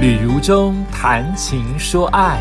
[0.00, 2.40] 旅如中谈情说爱，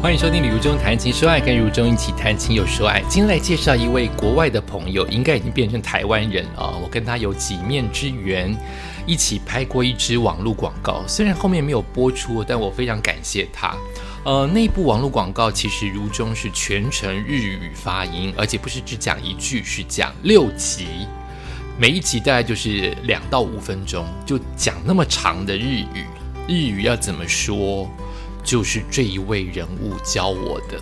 [0.00, 3.02] 欢迎收听《旅如中谈情说爱》，跟如中一起谈情又说爱。
[3.02, 6.72] 今天来介绍一位国外的朋友，应该已经变成台湾人啊。
[6.82, 8.56] 我跟他有几面之缘，
[9.04, 13.76] 一起拍过一支网络广告，虽然后面没有播出，但我非常感谢他。
[14.24, 20.86] 呃，那部网络广告其实如中是全程日语发音，而且不是只讲一句，是讲六集，
[21.78, 26.06] 每一集大概就是两到五分钟，就讲那么长的日语。
[26.50, 27.88] 日语要怎么说，
[28.42, 30.80] 就是这一位人物教我的，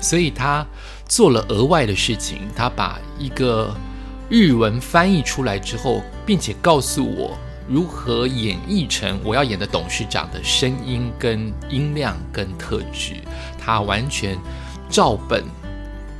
[0.00, 0.66] 所以他
[1.06, 3.72] 做了额外的事情，他把一个
[4.28, 7.38] 日文翻译出来之后，并且告诉我
[7.68, 13.14] 如何演绎成我要演的董事长的声音跟音量跟特质，
[13.56, 14.36] 他完全
[14.90, 15.44] 照本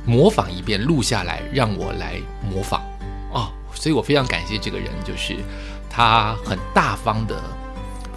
[0.05, 2.15] 模仿一遍录下来，让我来
[2.49, 2.81] 模仿
[3.33, 5.35] 哦，所以我非常感谢这个人，就是
[5.89, 7.35] 他很大方的。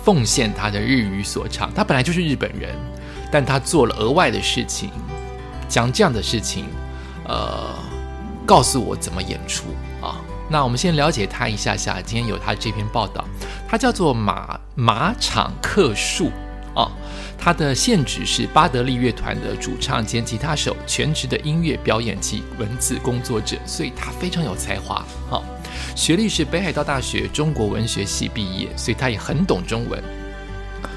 [0.09, 2.75] 奉献他的日语所长，他本来就是日本人，
[3.31, 4.89] 但他做了额外的事情，
[5.69, 6.65] 将这样的事情，
[7.27, 7.75] 呃，
[8.47, 9.65] 告诉我怎么演出
[10.01, 10.17] 啊。
[10.49, 12.01] 那我们先了解他一下下。
[12.01, 13.23] 今天有他这篇报道，
[13.69, 16.31] 他叫做马马场克树
[16.75, 16.91] 啊，
[17.37, 25.37] 他的现职是巴德利乐团的主唱兼吉他手，全职的音乐表演及文字工作者，所以他非常有才华啊。
[25.95, 30.03] 学历是北海道大学中国文学系毕业，所以他也很懂中文。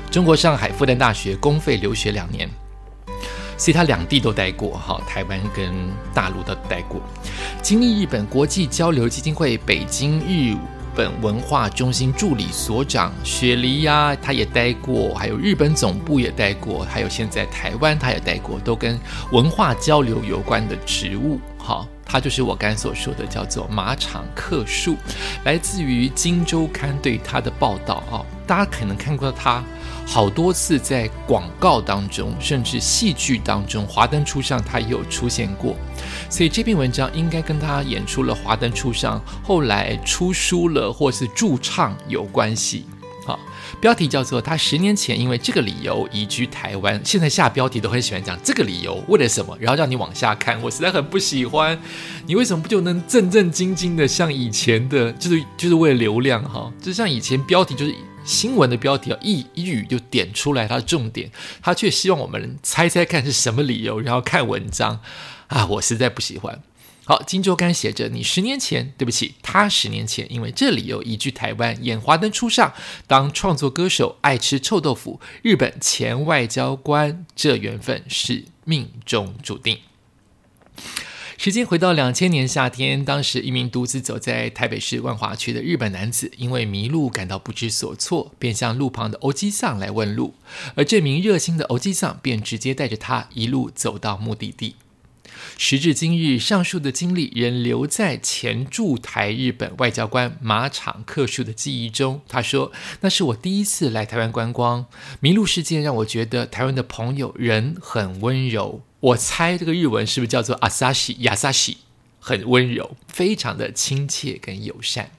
[0.10, 2.50] 中国上海复旦大学公费留学两年，
[3.58, 5.72] 所以他两地都待过，哈，台湾跟
[6.14, 7.02] 大陆都待过。
[7.62, 10.58] 经历日本国际交流基金会北京日
[10.94, 19.00] 本文化中心助理所长雪梨呀，他也待过，还有日本总部也待过，还有现在台湾他也待过，都跟
[19.32, 21.88] 文化交流有关的职务，哈。
[22.04, 24.98] 他就是我刚才所说的，叫做马场克树，
[25.46, 28.20] 来自于《金周刊》对他的报道啊。
[28.46, 29.64] 大家可能看过他
[30.06, 35.74] 好多次在广告当中，甚至戏剧当中，《华灯初上》他也有出现过。
[36.30, 42.86] 所以这篇文章应该跟他演出了《华灯初上》，后来出书了或是驻唱有关系。
[43.80, 50.62] 标题叫做“他十年前因为这个理由移居台湾”，现在下标题都很喜欢讲这个理由为了什么，然后让你往下看。
[50.62, 51.80] 我实在很不喜欢，
[52.26, 56.72] 你为什么不就能正正经经的像以前的，就是就是为了流量哈？
[56.82, 65.00] 就像以前标题就是新闻的标题啊，一一语就点出来它的重点，他却希望我们猜猜看是什么理由，然后看文章
[65.48, 66.62] 啊，我实在不喜欢。
[67.04, 72.70] 好，《金周刊》写着：“你十年前，对不起，他十年前因为这里有移居台湾，演《华灯初上》，
[73.08, 79.80] 当创作歌手，爱吃臭豆腐，日本前外交官，这缘分是命中注定。”
[81.40, 90.36] 时间回到两千年夏天，当时一名独自走在台北市万华区的日本男子，因为迷路感到不知所措，便向路旁的欧基桑来问路，
[90.76, 94.76] 而这名热心的欧基桑便直接带着他一路走到目的地。
[95.64, 102.20] 时至今日，上述的经历仍留在前驻台日本外交官马场克树的记忆中。
[102.28, 104.88] 他说：“那是我第一次来台湾观光，
[105.20, 108.82] 迷路事件让我觉得台湾的朋友人很温柔。
[109.02, 111.78] 我猜这个日文是不是叫做阿萨西亚萨西？
[112.20, 115.12] 很温柔，非常的亲切跟友善。”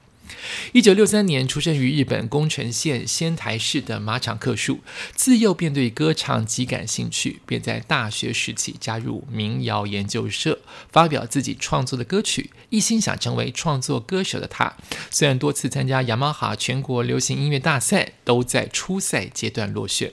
[0.71, 4.79] 一九六三年出生于日本宫城县仙台市的马场克树，
[5.15, 10.59] 自幼便对歌唱极感兴趣，便在大学时期加入民谣研究社，
[10.91, 12.51] 发表自己创作的歌曲。
[12.69, 14.75] 一心想成为创作歌手的他，
[15.09, 20.11] 虽然多次参加雅马哈全国流行音乐大赛，都在初赛阶段落选。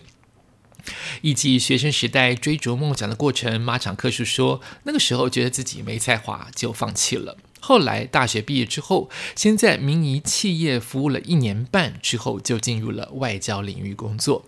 [1.21, 14.45] 忆及学生时代追逐梦想的过程，马场克树说：“那个时候觉得自己没才华，就放弃了。”后来大学毕业之后，先在民营企业服务了一年半，之后就进入了外交领域工作。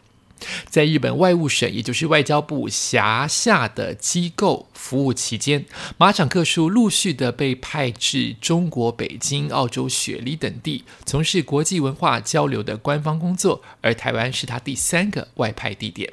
[0.68, 5.64] 在日本外务省，也就是外交部辖下的机构服务期间，
[5.96, 13.62] 马场克树陆续的被派至中国北京、澳洲雪梨等地，从事国际文化交流的官方工作。
[13.82, 16.12] 而台湾是他第三个外派地点。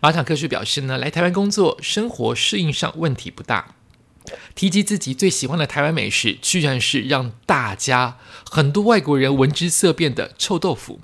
[0.00, 3.74] 马场克树表示呢，来台湾工作，生活适应上问题不大。
[4.54, 8.18] 提及自己最喜欢的台湾美食，居然是让大家
[8.50, 11.00] 很多外国人闻之色变的臭豆腐。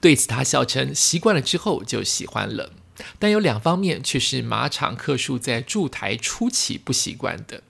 [0.00, 2.72] 对此，他笑称习惯了之后就喜欢了。
[3.18, 7.62] 但有两方面却是马场克树在驻台初期不习惯的。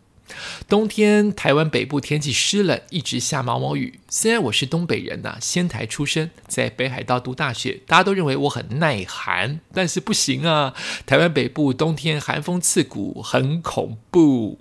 [0.68, 4.00] 冬天，台湾北部天气湿冷，一直下毛毛雨。
[4.08, 10.74] 虽然我是东北人呐，仙台出生，在北海道读大学，大家都认为我很耐寒，但是不行啊。
[11.06, 14.58] 台湾北部冬天寒风刺骨，很恐怖。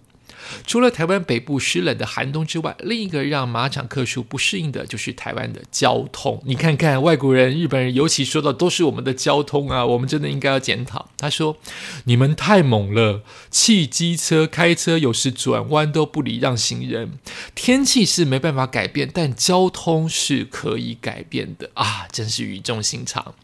[0.65, 6.41] 除了台湾北部湿冷的寒冬之外，另一个让马场克数不适应的就是台湾的交通。
[6.45, 11.09] 你看看外国人、日本人，尤其说到都是我们的交通啊，我们真的应该要检讨。
[11.17, 11.57] 他说
[12.05, 17.13] ：“你们太猛了，汽机车开车有时转弯都不礼让行人。
[17.55, 22.07] 天气是没办法改变，但交通是可以改变的啊！
[22.11, 23.35] 真是语重心长。”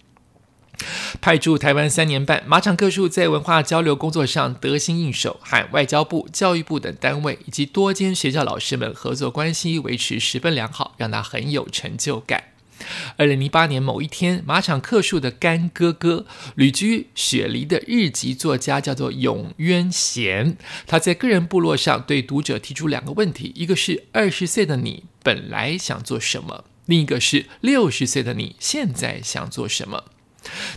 [1.21, 12.45] 派驻台湾三年半，马场克树在文化交流工作上得心应手，和外交部、教育部等单位以及多间学校老师们合作关系维持十分良好，让他很有成就感。
[13.17, 30.05] 二零零八年某一天，马场克树的干哥哥旅居雪梨的日籍作家叫做永渊贤，他在个人部落上对读者提出两个问题：一个是二十岁的你本来想做什么，另一个是六十岁的你现在想做什么。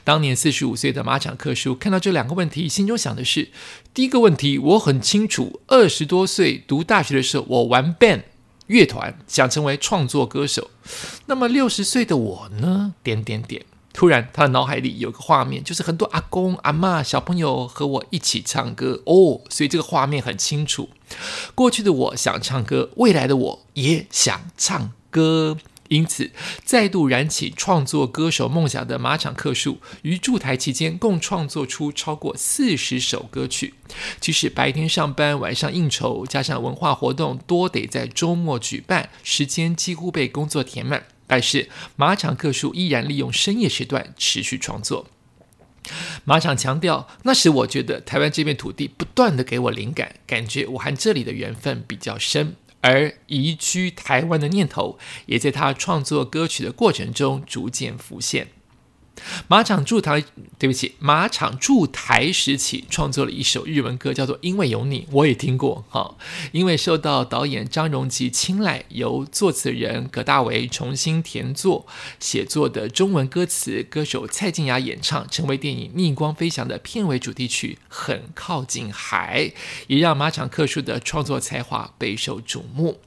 [0.04, 3.50] 当年四十五岁的马场克叔看到这两个问题，心中想的是：
[3.94, 8.22] 第一个问题，我很清楚，二十多岁读大学的时候，我玩 band
[8.66, 10.70] 乐团，想成为创作歌手。
[11.26, 12.94] 那么六十岁的我呢？
[13.02, 13.64] 点点点。
[13.94, 20.88] 突然，他的脑海里有个画面，就是很多阿公阿妈、小朋友和我一起唱歌哦，所以这个画面很清楚。
[21.54, 25.58] 过去的我想唱歌，未来的我也想唱歌。
[25.92, 26.30] 因此，
[26.64, 33.74] 再度燃起创作歌手梦想的马场克树，于驻台期间共创作出超过四十首歌曲。
[34.18, 41.04] 即使白天上班，晚上应酬，加上文化活动多得在周末举办，时间几乎被工作填满。
[41.26, 45.06] 但是，马场克树依然利用深夜时段持续创作。
[46.24, 52.56] 马场强调，那时我觉得台湾这片土地不断的给我灵感，感觉我和这里的缘分比较深。
[52.82, 58.48] 而移居台湾的念头，也在他创作歌曲的过程中逐渐浮现。
[59.48, 60.22] 马场驻台，
[60.58, 66.16] 对不起，马场驻台时起创作了一首日文歌，叫做《因为有你》，我也听过哈。
[66.52, 71.86] 因为受到导演张荣吉青睐，由作词人葛大为重新填作
[72.18, 79.52] 写作的中文歌词，歌手蔡健雅演唱，成为电影《逆光飞翔》的片尾主题曲，很靠近海，
[79.86, 83.00] 也让马场克树的创作才华备受瞩目。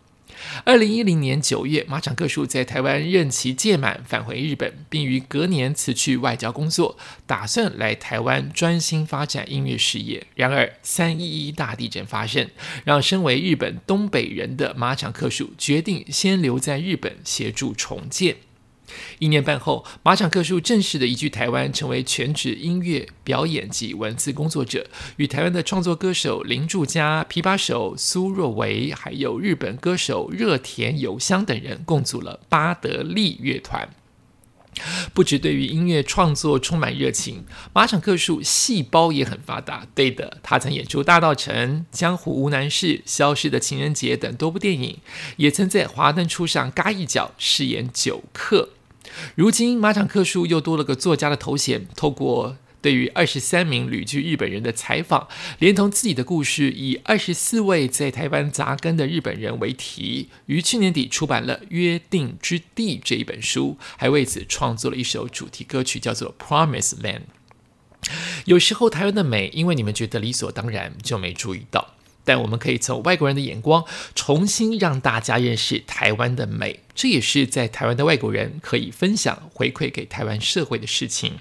[0.63, 10.25] 二零一零年九月，马场克树在台湾任期届满，返回日本，并于隔年辞去外交工作，打算来台湾专心发展音乐事业。
[10.35, 12.49] 然而，三一一大地震发生，
[12.83, 18.35] 让身为日本东北人的马场克树决定先留在日本协助重建。
[19.19, 24.85] 一年半后，马场克树正式的移居台湾，成为全职音乐表演及文字工作者，
[25.17, 33.89] 与台湾的创作歌手林柱嘉、琵琶手苏若维，还有日本歌手热田有香等人共组了巴德利乐团。
[35.13, 39.87] 不止对于音乐创作充满热情，马场克树细胞也很发达。
[39.95, 41.55] 对的，他曾演出《大道城》
[41.91, 44.99] 《江湖无难事》《消失的情人节》等多部电影，
[45.37, 48.71] 也曾在《华灯初上》嘎一角饰演酒客。
[49.35, 51.87] 如今，马场克树又多了个作家的头衔。
[51.95, 67.21] 透过对于二十三名旅居日本人的采访，连同自己的故事，以二十四位在台湾扎根的日本人为题，于去年底出版了《约定之地》这一本书，还为此创作了一首主题歌曲，叫做《Promise Land》。
[68.45, 71.94] 有时候，台湾的美，因为你们觉得理所当然，就没注意到。
[72.25, 73.85] 但我们可以从外国人的眼光，
[74.15, 81.35] 重新让大家认识台湾的美，这也是在台湾的外国人可以分享回馈给台湾社会的事情。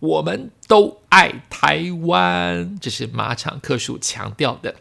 [0.00, 4.74] 我们都爱台湾，这是马场克树强调的。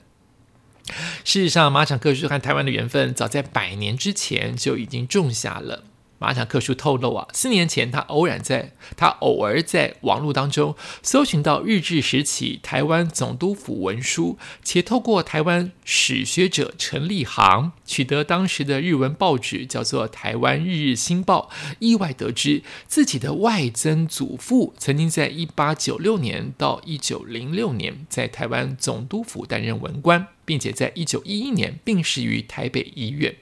[1.24, 5.84] 事实上，马场克树和台湾的缘分，早在百年之前就已经种下了。
[6.22, 21.50] 马场克树透露啊，四年前他偶然在他偶尔在网络当中搜寻到日治时期台湾总督府文书，且透过台湾史学者陈立行取得当时的日文报纸，叫做《台湾日日新报》，
[21.80, 33.36] 意外得知自己的外曾祖父曾经在一八九六年到一九零六年在台湾总督府担任文官，并且在一九一一年病逝于台北医院。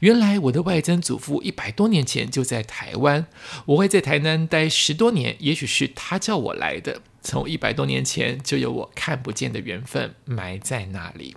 [0.00, 3.26] 原来我的外曾祖父一百多年前就在台湾，
[3.66, 7.00] 我会在台南待十多年，也许是他叫我来的。
[7.22, 11.36] 从一百多年前就有我看不见的缘分埋在那里。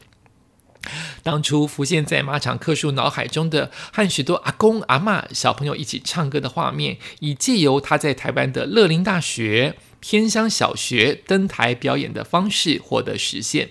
[1.24, 13.70] 当初浮现在马场克树脑海中的和许多阿公阿妈、小朋友一起唱歌的画面，以借由他在台湾的乐林大学、天香小学登台表演的方式获得实现。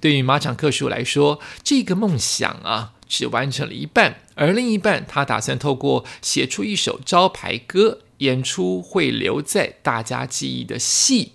[0.00, 2.94] 对于马场克树来说，这个梦想啊。
[3.12, 11.32] 只完成了一半，而另一半他打算透过写出一首招牌歌，演出会留在大家记忆的戏，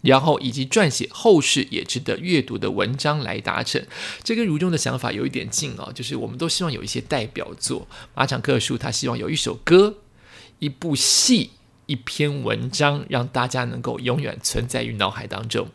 [0.00, 3.86] 然后以及撰写后世也值得阅读的文章来达成。
[4.24, 7.86] 这跟如中的想法有一点近哦，就是我们都希望有一些代表作。
[8.14, 9.98] 马场克书他希望有一首歌、
[10.60, 11.50] 一部戏、
[11.84, 15.68] 一篇文章，让大家能够永远存在于脑海当中。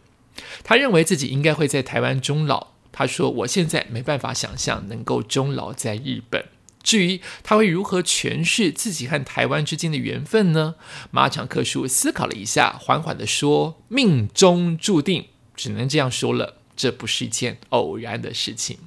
[0.64, 2.73] 他认为自己应该会在台湾终老。
[2.94, 6.46] 他说：“我现在没办法想象能够终老在日本。
[6.84, 10.76] 至于他会如何诠释自己和台湾之间的缘分呢？”
[11.12, 16.58] 马场克树思考了一下，缓缓的说：“命中注定，只能这样说了。
[16.76, 18.78] 这不是一件偶然的事情。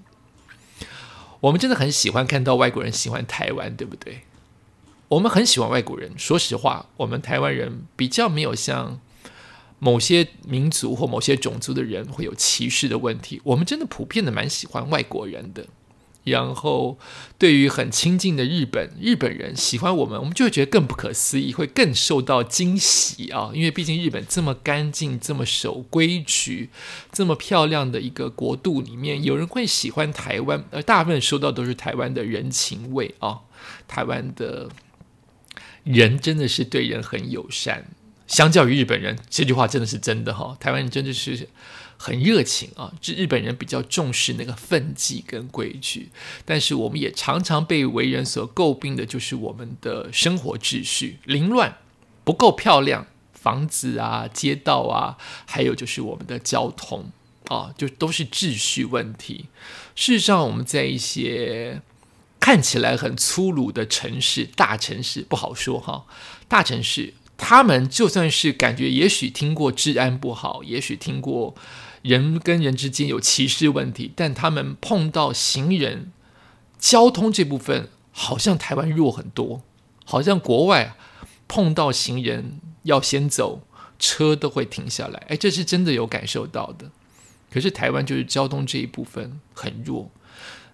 [1.41, 4.21] 我们真的很喜欢看到外国人喜欢台湾，对不对？
[5.09, 6.13] 我们很喜欢外国人。
[6.17, 9.01] 说实话，我们台湾人比较没有像……”
[9.79, 15.67] 某些民族或某些种族的人会有歧视的问题，我们真的普遍的蛮喜欢外国人的。
[16.25, 16.99] 然后，
[17.39, 23.53] 对于很亲近的日本日本人喜欢我们，我们就会觉得更不可思议，会更受到惊喜啊！
[23.55, 26.71] 因为毕竟日本这么干净、这么守规矩、
[27.13, 33.43] 这么漂亮的一个国度里面，有人会喜欢台湾，而大部分收到都是台湾的人情味啊！
[33.87, 34.69] 台湾的
[35.85, 37.87] 人真的是对人很友善。
[38.27, 40.57] 相较于日本人，这句话真的是真的哈。
[40.59, 41.49] 台湾人真的是
[41.97, 46.11] 很热情啊，这日本人比较重视那个分际跟规矩。
[46.45, 51.79] 但是我们也常常被为人所诟病的，就是我们的生活秩序凌乱，
[52.25, 55.17] 不够漂亮，房子啊、街道啊，
[55.47, 57.13] 还有就是我们的交通
[57.47, 59.47] 啊，就都是秩序问题。
[59.95, 61.81] 事实上，我们在一些
[62.41, 66.05] 看起来很粗鲁的城市、大城市不好说哈，
[66.49, 67.15] 大城市。
[67.37, 71.55] 他们就算是感觉，也许听过治安不好，也许听过
[72.03, 76.13] 人跟人之间有歧视问题，但他们碰到行人、
[76.79, 79.63] 交通这部分，好像台湾弱很多。
[80.05, 80.97] 好像国外
[81.49, 83.63] 碰到行人要先走，
[83.99, 85.27] 车都会停下来。
[85.29, 86.91] 哎，这是真的有感受到的。
[87.51, 90.11] 可是台湾就是交通这一部分很弱。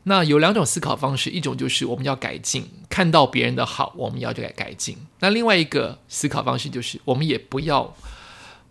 [0.05, 4.97] 那有两种思考方式，一种就是我们要改进，看到别人的好，我们要就改改进。
[5.21, 7.95] 那另外一个思考方式就是，我们也不要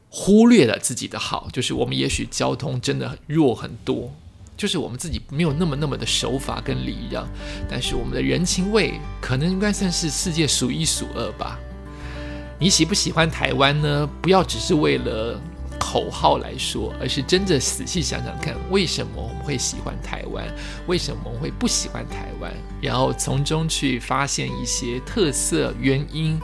[0.09, 4.13] 忽略了自己的好，就是我们也许交通真的弱很多，
[4.57, 7.25] 就是我们自己没有那么那么的守法跟礼让，
[7.69, 11.57] 但是我们的人情味可能应该算是世界数一数二吧。
[12.59, 14.07] 你喜不喜欢台湾呢？
[14.21, 15.39] 不要只是为了。
[15.83, 20.45] 口号来说，而是真的仔细想想看，为什么我们会喜欢台湾？
[20.85, 22.53] 为什么我们会不喜欢台湾？
[22.79, 26.39] 然后从中去发现一些特色原因。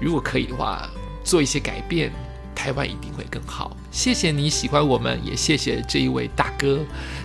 [0.00, 0.88] 如果可以的话，
[1.22, 2.10] 做一些改变，
[2.54, 3.76] 台湾一定会更好。
[3.90, 6.80] 谢谢你喜欢我们，也谢谢这一位大哥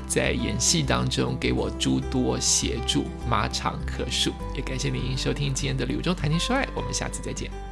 [0.06, 4.34] 在演戏当中给我诸多协助，马场可数。
[4.54, 7.67] 也感谢您收听今天的柳州谈情说爱，我们下次再见。